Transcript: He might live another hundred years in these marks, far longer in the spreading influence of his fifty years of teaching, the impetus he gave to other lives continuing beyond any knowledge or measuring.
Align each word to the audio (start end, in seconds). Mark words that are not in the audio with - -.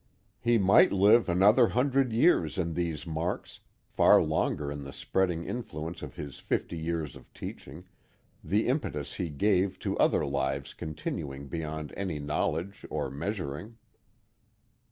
He 0.39 0.57
might 0.57 0.91
live 0.91 1.29
another 1.29 1.67
hundred 1.67 2.11
years 2.11 2.57
in 2.57 2.73
these 2.73 3.05
marks, 3.05 3.59
far 3.87 4.19
longer 4.19 4.71
in 4.71 4.83
the 4.83 4.91
spreading 4.91 5.45
influence 5.45 6.01
of 6.01 6.15
his 6.15 6.39
fifty 6.39 6.75
years 6.75 7.15
of 7.15 7.31
teaching, 7.35 7.83
the 8.43 8.67
impetus 8.67 9.13
he 9.13 9.29
gave 9.29 9.77
to 9.81 9.95
other 9.99 10.25
lives 10.25 10.73
continuing 10.73 11.47
beyond 11.49 11.93
any 11.95 12.17
knowledge 12.17 12.83
or 12.89 13.11
measuring. 13.11 13.77